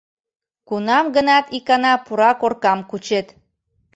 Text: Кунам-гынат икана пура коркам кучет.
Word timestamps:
Кунам-гынат 0.67 1.45
икана 1.57 1.93
пура 2.05 2.31
коркам 2.41 2.79
кучет. 2.89 3.27